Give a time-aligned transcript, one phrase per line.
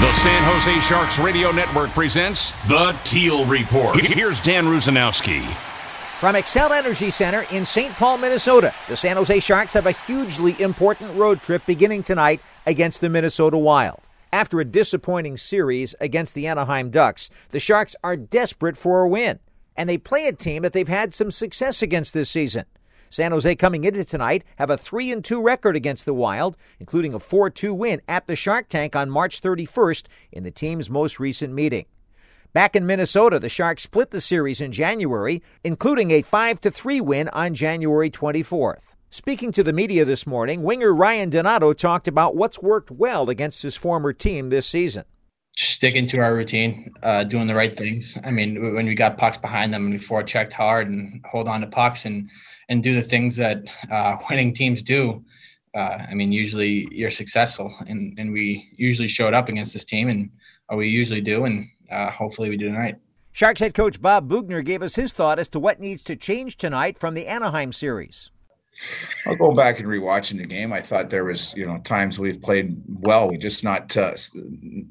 [0.00, 4.00] The San Jose Sharks Radio Network presents The Teal Report.
[4.00, 5.44] Here's Dan Rusanowsky.
[6.20, 7.92] From Xcel Energy Center in St.
[7.94, 13.00] Paul, Minnesota, the San Jose Sharks have a hugely important road trip beginning tonight against
[13.00, 13.98] the Minnesota Wild.
[14.32, 19.40] After a disappointing series against the Anaheim Ducks, the Sharks are desperate for a win,
[19.76, 22.66] and they play a team that they've had some success against this season.
[23.10, 27.14] San Jose coming into tonight have a 3 and 2 record against the Wild, including
[27.14, 31.52] a 4-2 win at the Shark Tank on March 31st in the team's most recent
[31.52, 31.86] meeting.
[32.52, 37.28] Back in Minnesota, the Sharks split the series in January, including a 5 3 win
[37.28, 38.80] on January 24th.
[39.10, 43.62] Speaking to the media this morning, winger Ryan Donato talked about what's worked well against
[43.62, 45.04] his former team this season.
[45.58, 48.16] Just sticking to our routine, uh, doing the right things.
[48.22, 51.62] I mean, when we got pucks behind them and we forechecked hard and hold on
[51.62, 52.30] to pucks and
[52.68, 55.24] and do the things that uh, winning teams do,
[55.74, 57.74] uh, I mean, usually you're successful.
[57.88, 60.30] And and we usually showed up against this team, and
[60.78, 61.44] we usually do.
[61.44, 62.94] And uh, hopefully we do tonight.
[63.32, 66.56] Sharks head coach Bob Boughner gave us his thought as to what needs to change
[66.56, 68.30] tonight from the Anaheim series.
[69.26, 70.72] I'll go back and rewatching the game.
[70.72, 73.28] I thought there was, you know, times we've played well.
[73.28, 74.14] We just not uh,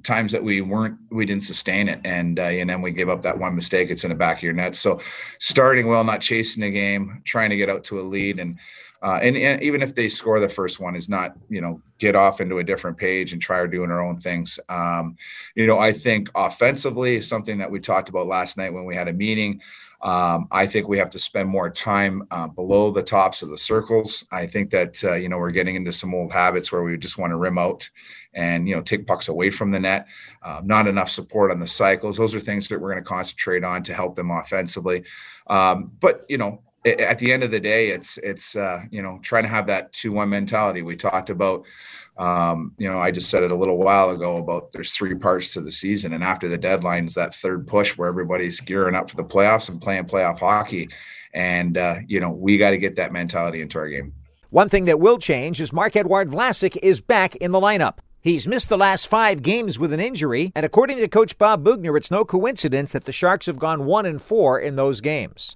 [0.03, 3.21] times that we weren't, we didn't sustain it, and uh, and then we gave up
[3.23, 3.89] that one mistake.
[3.89, 4.75] It's in the back of your net.
[4.75, 4.99] So,
[5.39, 8.58] starting well, not chasing the game, trying to get out to a lead, and
[9.02, 12.15] uh, and, and, even if they score the first one, is not you know get
[12.15, 14.59] off into a different page and try doing our own things.
[14.69, 15.15] Um,
[15.55, 19.08] you know, I think offensively, something that we talked about last night when we had
[19.08, 19.61] a meeting.
[20.01, 23.58] Um, I think we have to spend more time uh, below the tops of the
[23.58, 24.25] circles.
[24.31, 27.17] I think that uh, you know we're getting into some old habits where we just
[27.17, 27.89] want to rim out
[28.33, 30.07] and you know take pucks away from the net.
[30.43, 32.17] Uh, not enough support on the cycles.
[32.17, 35.03] Those are things that we're going to concentrate on to help them offensively.
[35.47, 39.20] Um, but you know at the end of the day, it's it's uh, you know
[39.21, 40.81] trying to have that two one mentality.
[40.81, 41.65] We talked about,
[42.17, 45.53] um, you know, I just said it a little while ago about there's three parts
[45.53, 49.09] to the season, and after the deadline is that third push where everybody's gearing up
[49.09, 50.89] for the playoffs and playing playoff hockey,
[51.33, 54.14] and uh, you know we got to get that mentality into our game.
[54.49, 57.98] One thing that will change is Marc-Edouard Vlasic is back in the lineup.
[58.21, 61.95] He's missed the last five games with an injury, and according to Coach Bob Boughner,
[61.98, 65.55] it's no coincidence that the Sharks have gone one and four in those games.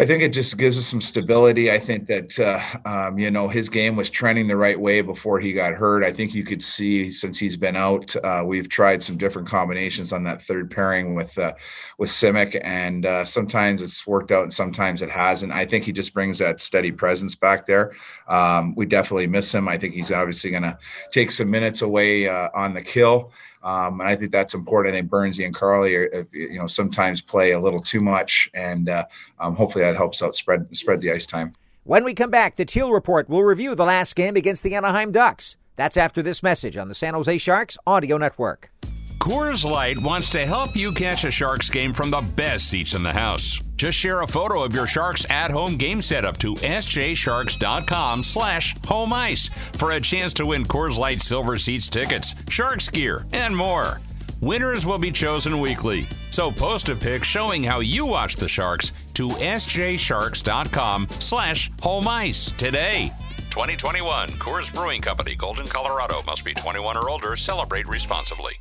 [0.00, 1.70] I think it just gives us some stability.
[1.70, 5.38] I think that uh, um, you know his game was trending the right way before
[5.38, 6.02] he got hurt.
[6.02, 10.14] I think you could see since he's been out, uh, we've tried some different combinations
[10.14, 11.52] on that third pairing with uh,
[11.98, 15.52] with Simek, and uh, sometimes it's worked out and sometimes it hasn't.
[15.52, 17.92] I think he just brings that steady presence back there.
[18.26, 19.68] Um, we definitely miss him.
[19.68, 20.78] I think he's obviously going to
[21.10, 23.32] take some minutes away uh, on the kill.
[23.62, 24.94] Um, and I think that's important.
[24.94, 28.50] I think Bernsey and Carly, are, uh, you know, sometimes play a little too much,
[28.54, 29.04] and uh,
[29.38, 31.54] um, hopefully that helps out spread spread the ice time.
[31.84, 35.12] When we come back, the Teal Report will review the last game against the Anaheim
[35.12, 35.56] Ducks.
[35.76, 38.70] That's after this message on the San Jose Sharks Audio Network.
[39.20, 43.02] Coors Light wants to help you catch a Sharks game from the best seats in
[43.02, 43.60] the house.
[43.76, 49.48] Just share a photo of your Sharks at-home game setup to sjsharks.com slash home ice
[49.48, 54.00] for a chance to win Coors Light Silver Seats tickets, Sharks gear, and more.
[54.40, 56.08] Winners will be chosen weekly.
[56.30, 62.50] So post a pic showing how you watch the Sharks to sjsharks.com slash home ice
[62.52, 63.12] today.
[63.50, 66.22] 2021 Coors Brewing Company, Golden, Colorado.
[66.26, 67.36] Must be 21 or older.
[67.36, 68.59] Celebrate responsibly.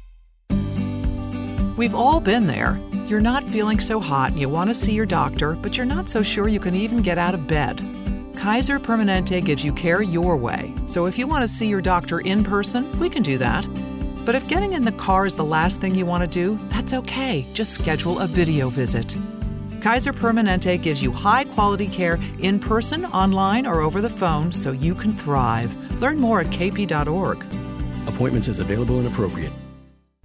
[1.79, 2.78] We've all been there.
[3.07, 6.09] You're not feeling so hot and you want to see your doctor, but you're not
[6.09, 7.79] so sure you can even get out of bed.
[8.35, 10.73] Kaiser Permanente gives you care your way.
[10.85, 13.66] So if you want to see your doctor in person, we can do that.
[14.25, 16.92] But if getting in the car is the last thing you want to do, that's
[16.92, 17.48] okay.
[17.54, 19.15] Just schedule a video visit.
[19.80, 24.74] Kaiser Permanente gives you high quality care in person, online, or over the phone so
[24.74, 25.74] you can thrive.
[26.01, 27.38] Learn more at kp.org.
[28.06, 29.54] Appointments as available and appropriate.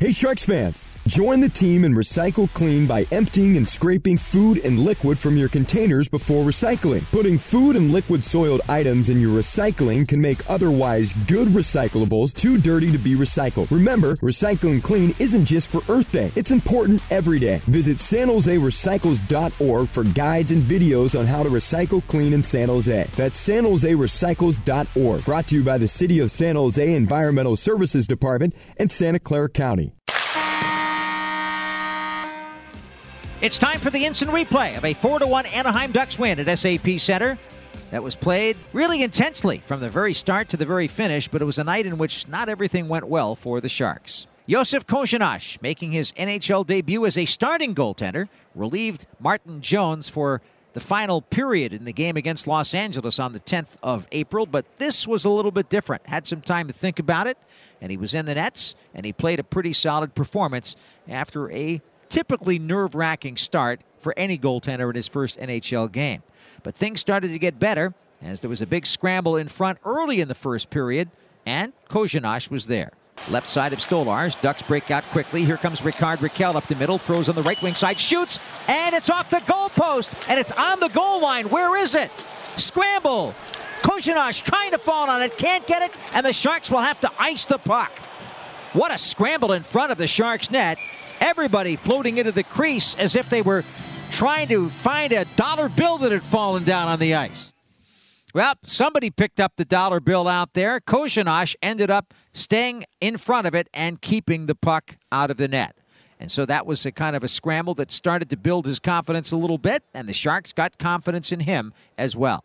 [0.01, 4.79] Hey Sharks fans, join the team and recycle clean by emptying and scraping food and
[4.79, 7.05] liquid from your containers before recycling.
[7.11, 12.59] Putting food and liquid soiled items in your recycling can make otherwise good recyclables too
[12.59, 13.71] dirty to be recycled.
[13.71, 17.61] Remember, recycling clean isn't just for Earth Day, it's important every day.
[17.67, 23.09] Visit sanjoserecycles.org for guides and videos on how to recycle clean in San Jose.
[23.17, 25.25] That's sanjoserecycles.org.
[25.25, 29.49] Brought to you by the City of San Jose Environmental Services Department and Santa Clara
[29.49, 29.95] County.
[33.45, 36.59] It's time for the instant replay of a 4 to 1 Anaheim Ducks win at
[36.59, 37.37] SAP Center.
[37.91, 41.45] That was played really intensely from the very start to the very finish, but it
[41.45, 44.27] was a night in which not everything went well for the Sharks.
[44.49, 50.41] Josef Korenar making his NHL debut as a starting goaltender, relieved Martin Jones for
[50.73, 54.65] the final period in the game against Los Angeles on the 10th of April, but
[54.79, 56.07] this was a little bit different.
[56.07, 57.37] Had some time to think about it,
[57.83, 60.77] and he was in the nets, and he played a pretty solid performance
[61.07, 66.23] after a typically nerve wracking start for any goaltender in his first NHL game.
[66.63, 70.21] But things started to get better as there was a big scramble in front early
[70.21, 71.11] in the first period,
[71.47, 72.93] and Korenar was there.
[73.31, 74.41] Left side of Stolarz.
[74.41, 75.45] Ducks break out quickly.
[75.45, 76.99] Here comes Rickard Rakell up the middle.
[76.99, 77.99] Throws on the right wing side.
[77.99, 78.39] Shoots.
[78.69, 80.29] And it's off the goalpost.
[80.29, 81.49] And it's on the goal line.
[81.49, 82.11] Where is it?
[82.57, 83.35] Scramble.
[83.83, 85.39] Korenar trying to fall on it.
[85.39, 85.93] Can't get it.
[86.13, 87.93] And the Sharks will have to ice the puck.
[88.75, 90.79] What a scramble in front of the Sharks net.
[91.25, 93.65] Everybody floating into the crease as if they were
[94.11, 97.55] trying to find a dollar bill that had fallen down on the ice.
[98.35, 100.81] Well, somebody picked up the dollar bill out there.
[100.81, 105.49] Korenar ended up staying in front of it and keeping the puck out of the
[105.49, 105.75] net.
[106.21, 109.33] And so that was a kind of a scramble that started to build his confidence
[109.33, 112.45] a little bit, and the Sharks got confidence in him as well.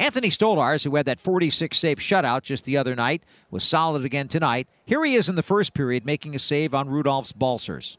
[0.00, 4.28] Anthony Stolarz, who had that 46 save shutout just the other night, was solid again
[4.28, 4.66] tonight.
[4.86, 7.98] Here he is in the first period making a save on Rudolfs Balcers.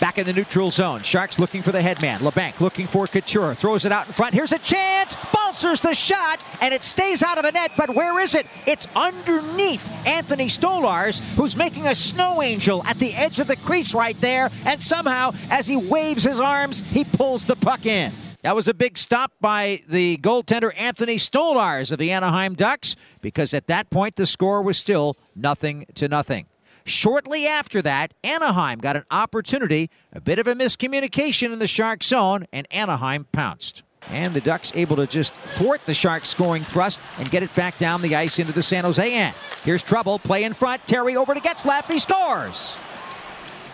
[0.00, 1.02] Back in the neutral zone.
[1.02, 2.18] Sharks looking for the headman.
[2.20, 3.54] Labanc looking for Couture.
[3.54, 4.34] Throws it out in front.
[4.34, 5.16] Here's a chance.
[5.32, 7.70] Balsers the shot, and it stays out of the net.
[7.76, 8.46] But where is it?
[8.66, 13.94] It's underneath Anthony Stolarz, who's making a snow angel at the edge of the crease
[13.94, 14.50] right there.
[14.64, 18.12] And somehow, as he waves his arms, he pulls the puck in.
[18.42, 23.52] That was a big stop by the goaltender Anthony Stolarz of the Anaheim Ducks because
[23.52, 26.46] at that point the score was still nothing to nothing.
[26.86, 32.02] Shortly after that, Anaheim got an opportunity, a bit of a miscommunication in the Shark
[32.02, 33.82] zone, and Anaheim pounced.
[34.08, 37.76] And the Ducks able to just thwart the Sharks scoring thrust and get it back
[37.76, 39.34] down the ice into the San Jose end.
[39.62, 42.74] Here's trouble, play in front, Terry over to Getzlaf, he scores!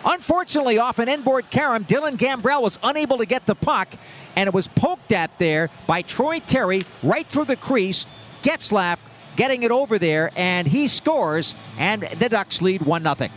[0.05, 3.89] Unfortunately, off an inboard carom, Dylan Gambrell was unable to get the puck,
[4.37, 8.05] and it was poked at there by Troy Terry right through the crease.
[8.43, 8.99] Getzlaf
[9.35, 13.15] getting it over there, and he scores, and the Ducks lead 1 0.
[13.19, 13.29] A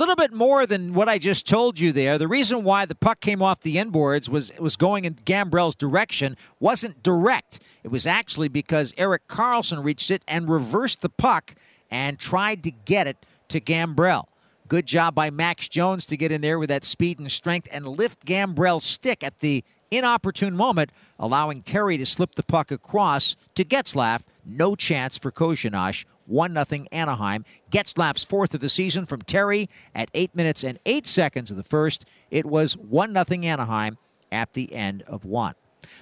[0.00, 2.16] little bit more than what I just told you there.
[2.16, 6.34] The reason why the puck came off the inboards was was going in Gambrell's direction
[6.60, 7.60] wasn't direct.
[7.84, 11.56] It was actually because Erik Karlsson reached it and reversed the puck
[11.90, 13.18] and tried to get it
[13.48, 14.28] to Gambrell.
[14.68, 17.88] Good job by Max Jones to get in there with that speed and strength and
[17.88, 23.64] lift Gambrell's stick at the inopportune moment, allowing Terry to slip the puck across to
[23.64, 24.20] Getzlaf.
[24.44, 26.04] No chance for Korenar.
[26.26, 27.46] 1 0 Anaheim.
[27.70, 31.62] Getzlaf's fourth of the season from Terry at 8 minutes and 8 seconds of the
[31.62, 32.04] first.
[32.30, 33.96] It was 1 0 Anaheim
[34.30, 35.54] at the end of one.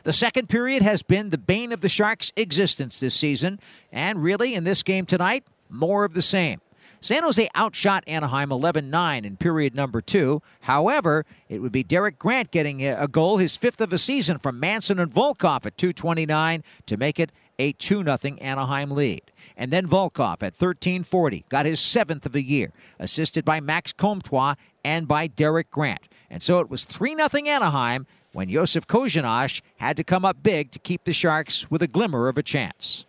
[0.03, 3.61] The second period has been the bane of the Sharks' existence this season,
[3.93, 6.61] and really in this game tonight, more of the same.
[7.01, 10.43] San Jose outshot Anaheim 11 9 in period number two.
[10.63, 14.59] However, it would be Derek Grant getting a goal, his fifth of the season from
[14.61, 19.23] Manson and Volkov at 229 to make it a 2 0 Anaheim lead.
[19.57, 24.55] And then Volkov at 1340 got his seventh of the year, assisted by Max Comtois
[24.85, 26.09] and by Derek Grant.
[26.31, 28.07] And so it was 3 0 Anaheim
[28.37, 32.29] when Josef Korenar had to come up big to keep the Sharks with a glimmer
[32.29, 33.07] of a chance.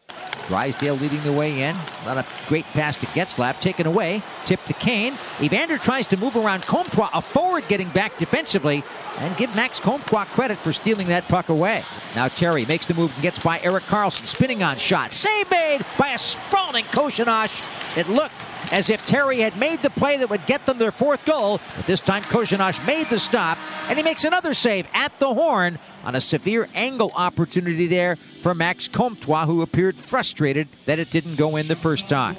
[0.48, 1.76] Drysdale leading the way in.
[2.06, 3.60] Not a great pass to Getzlaf.
[3.60, 4.22] Taken away.
[4.46, 5.16] Tip to Kane.
[5.42, 8.86] Evander tries to move around Comtois, a forward getting back defensively,
[9.18, 11.84] and give Max Comtois credit for stealing that puck away.
[12.16, 15.12] Now Terry makes the move and gets by Erik Karlsson, Spinning on shot.
[15.12, 17.50] Save made by a sprawling Korenar.
[17.98, 21.26] It looked as if Terry had made the play that would get them their fourth
[21.26, 21.60] goal.
[21.76, 23.58] But this time Korenar made the stop,
[23.88, 28.54] and he makes another save at the horn on a severe angle opportunity there for
[28.54, 32.38] Max Comtois, who appeared frustrated that it didn't go in the first time.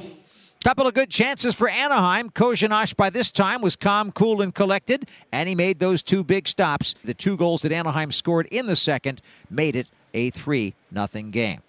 [0.65, 2.31] Couple of good chances for Anaheim.
[2.31, 6.49] Korenar by this time was calm, cool, and collected, and he made those two big
[6.49, 6.95] stops.
[7.05, 11.63] The two goals that Anaheim scored in the second made it a 3 0 game.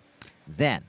[0.48, 0.86] Then,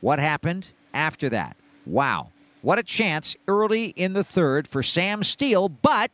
[0.00, 1.56] what happened after that?
[1.84, 2.31] Wow.
[2.62, 6.12] What a chance early in the third for Sam Steele, but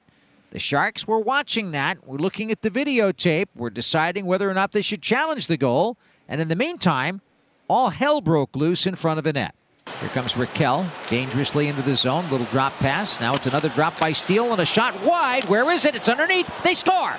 [0.51, 2.07] the Sharks were watching that.
[2.07, 3.49] We're looking at the videotape.
[3.55, 5.99] We're deciding whether or not they should challenge the goal.
[6.27, 7.21] And in the meantime,
[7.69, 9.55] all hell broke loose in front of a net.
[10.01, 12.31] Here comes Rakell, dangerously into the zone.
[12.31, 13.21] Little drop pass.
[13.21, 15.45] Now it's another drop by Steele and a shot wide.
[15.51, 15.95] Where is it?
[15.95, 16.51] It's underneath.
[16.63, 17.15] They score.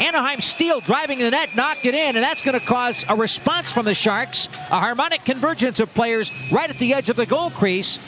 [0.00, 3.70] Anaheim Steele driving the net, knocked it in, and that's going to cause a response
[3.70, 4.48] from the Sharks.
[4.70, 7.98] A harmonic convergence of players right at the edge of the goal crease.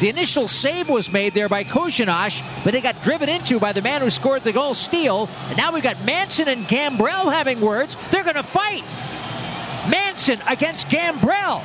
[0.00, 2.30] The initial save was made there by Korenar,
[2.64, 5.28] but they got driven into by the man who scored the goal, Steele.
[5.48, 7.96] And now we've got Manson and Gambrell having words.
[8.10, 8.84] They're going to fight.
[9.90, 11.62] Manson against Gambrell.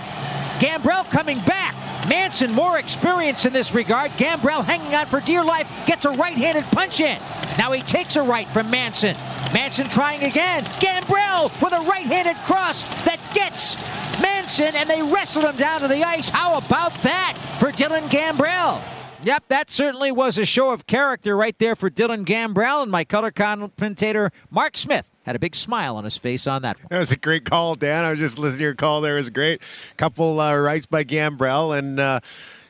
[0.60, 1.76] Gambrell coming back.
[2.08, 4.12] Manson more experience in this regard.
[4.12, 7.20] Gambrell hanging on for dear life gets a right-handed punch in.
[7.58, 9.16] Now he takes a right from Manson.
[9.54, 10.66] Manson trying again.
[10.66, 13.78] Gambrell with a right-handed cross that gets
[14.22, 16.30] Manson, and they wrestle him down to the ice.
[16.30, 18.82] How about that for Dylan Gambrell?
[19.24, 23.06] Yep, that certainly was a show of character right there for Dylan Gambrell and my
[23.06, 26.78] color commentator Mark Smith had a big smile on his face on that.
[26.90, 28.04] That was a great call, Dan.
[28.04, 29.16] I was just listening to your call there.
[29.16, 29.62] It was great.
[29.98, 32.00] Couple uh, rights by Gambrell and.
[32.00, 32.20] Uh,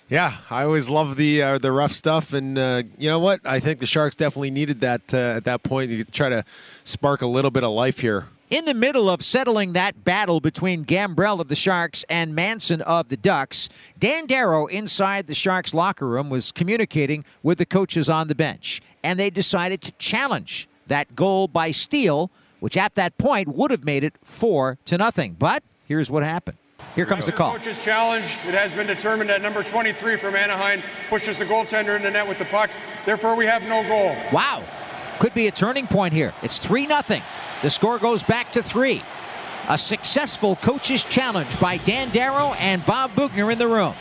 [0.10, 3.40] yeah, I always love the uh, the rough stuff, and uh, you know what?
[3.46, 5.90] I think the Sharks definitely needed that uh, at that point.
[5.90, 6.44] to try to
[6.84, 8.28] spark a little bit of life here.
[8.50, 13.10] In the middle of settling that battle between Gambrell of the Sharks and Manson of
[13.10, 18.28] the Ducks, Dan Darrow inside the Sharks locker room was communicating with the coaches on
[18.28, 22.30] the bench, and they decided to challenge that goal by Steele
[22.64, 25.36] which at that point would have made it four to nothing.
[25.38, 26.58] But here's what happened.
[26.96, 27.58] Here comes the call.
[27.58, 28.24] Coach's challenge.
[28.48, 32.26] It has been determined that number 23 from Anaheim pushes the goaltender in the net
[32.26, 32.70] with the puck.
[33.06, 34.16] Therefore, we have no goal.
[34.32, 34.64] Wow.
[35.20, 36.34] Could be a turning point here.
[36.42, 37.02] It's 3 0.
[37.64, 39.02] The score goes back to three.
[39.68, 43.94] A successful coach's challenge by Dan Darrow and Bob Boughner in the room.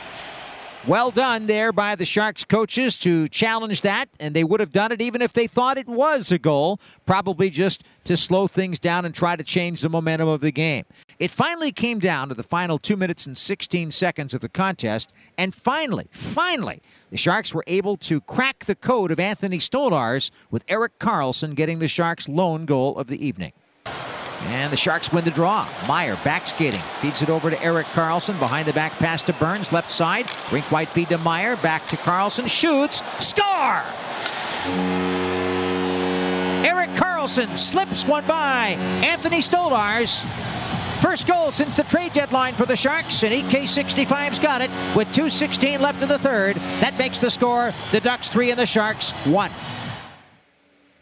[0.84, 4.90] Well done there by the Sharks coaches to challenge that, and they would have done
[4.90, 9.04] it even if they thought it was a goal, probably just to slow things down
[9.04, 10.84] and try to change the momentum of the game.
[11.20, 15.12] It finally came down to the final two minutes and 16 seconds of the contest,
[15.38, 20.64] and finally, finally, the Sharks were able to crack the code of Anthony Stolarz with
[20.66, 23.52] Erik Karlsson getting the Sharks' lone goal of the evening.
[24.46, 25.68] And the Sharks win the draw.
[25.88, 26.80] Meier back skating.
[27.00, 28.38] Feeds it over to Erik Karlsson.
[28.38, 29.72] Behind the back pass to Burns.
[29.72, 30.30] Left side.
[30.50, 31.56] Rink white feed to Meier.
[31.56, 32.48] Back to Karlsson.
[32.48, 33.02] Shoots.
[33.18, 33.82] Score!
[36.64, 40.24] Erik Karlsson slips one by Anthony Stolarz.
[41.02, 45.80] First goal since the trade deadline for the Sharks, and EK65's got it with 2.16
[45.80, 46.56] left in the third.
[46.80, 49.50] That makes the score the Ducks 3 and the Sharks 1.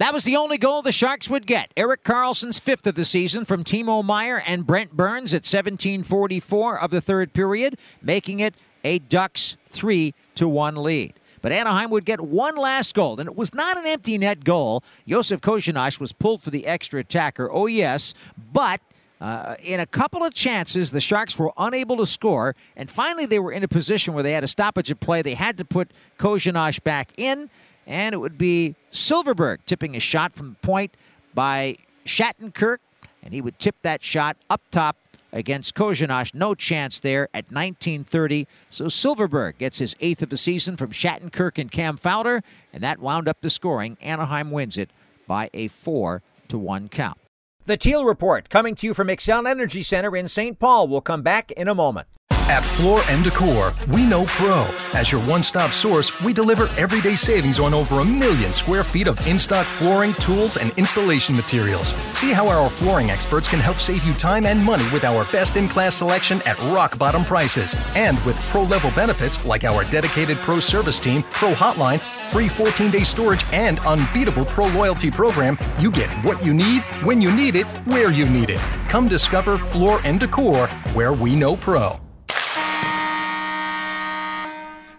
[0.01, 1.75] That was the only goal the Sharks would get.
[1.77, 6.91] Erik Karlsson's fifth of the season from Timo Meier and Brent Burns at 17:44 of
[6.91, 11.13] the third period, making it a Ducks three to one lead.
[11.43, 14.83] But Anaheim would get one last goal, and it was not an empty net goal.
[15.07, 17.53] Josef Korenar was pulled for the extra attacker.
[17.53, 18.15] Oh yes,
[18.55, 18.81] but
[19.21, 23.39] uh, in a couple of chances, the Sharks were unable to score, and finally they
[23.39, 25.21] were in a position where they had a stoppage of play.
[25.21, 27.51] They had to put Korenar back in
[27.91, 30.97] and it would be Silfverberg tipping a shot from the point
[31.35, 32.79] by Shattenkirk,
[33.23, 34.97] and he would tip that shot up top
[35.33, 36.33] against Korenar.
[36.33, 38.47] No chance there at 1930.
[38.71, 43.01] So Silfverberg gets his eighth of the season from Shattenkirk and Cam Fowler, and that
[43.01, 43.97] wound up the scoring.
[44.01, 44.91] Anaheim wins it
[45.27, 47.19] by a four to one count.
[47.67, 50.59] The Teal Report coming to you from Xcel Energy Center in St.
[50.61, 50.87] Paul.
[50.87, 52.07] We'll come back in a moment.
[52.51, 54.63] At Floor and Decor, we know Pro.
[54.93, 59.07] As your one stop source, we deliver everyday savings on over a million square feet
[59.07, 61.95] of in stock flooring, tools, and installation materials.
[62.11, 65.57] See how our flooring experts can help save you time and money with our best
[65.57, 67.77] in class selection at rock bottom prices.
[67.95, 72.01] And with pro level benefits like our dedicated pro service team, pro hotline,
[72.33, 77.23] free 14 day storage, and unbeatable pro loyalty program, you get what you need, when
[77.23, 78.61] you need it, where you need it.
[78.89, 82.01] Come discover Floor and Decor, where we know Pro.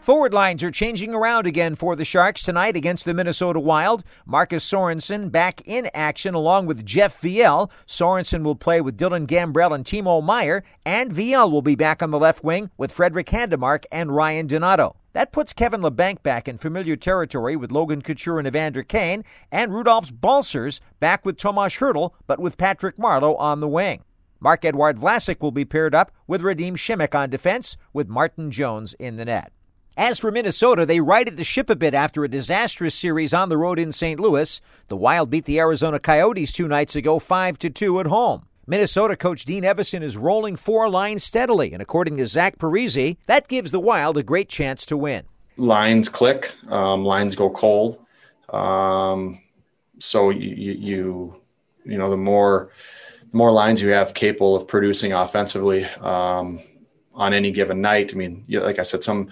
[0.02, 4.04] Forward lines are changing around again for the Sharks tonight against the Minnesota Wild.
[4.26, 7.70] Marcus Sorensen back in action along with Jeff Viel.
[7.86, 12.10] Sorensen will play with Dylan Gambrell and Timo Meier, and Viel will be back on
[12.10, 14.96] the left wing with Fredrik Handemark and Ryan Donato.
[15.14, 19.72] That puts Kevin Labanc back in familiar territory with Logan Couture and Evander Kane, and
[19.72, 24.04] Rudolfs Balcers back with Tomas Hertl, but with Patrick Marleau on the wing.
[24.40, 29.18] Marc-Edouard Vlasic will be paired up with Radim Simek on defense, with Martin Jones in
[29.18, 29.52] the net.
[29.98, 33.58] As for Minnesota, they righted the ship a bit after a disastrous series on the
[33.58, 34.22] road in St.
[34.22, 34.62] Louis.
[34.88, 38.46] The Wild beat the Arizona Coyotes two nights ago 5 to 2 at home.
[38.66, 43.50] Minnesota coach Dean Evason is rolling four lines steadily, and according to Zach Parise, that
[43.50, 45.26] gives the Wild a great chance to win.
[45.58, 48.00] Lines click, um, lines go cold.
[48.50, 49.42] Um,
[50.00, 51.36] so you, you,
[51.84, 52.72] you know, the more,
[53.30, 56.62] the more lines you have capable of producing offensively um,
[57.14, 58.12] on any given night.
[58.14, 59.32] I mean, like I said, some